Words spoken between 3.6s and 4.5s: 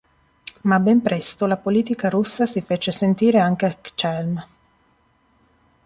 a Chełm.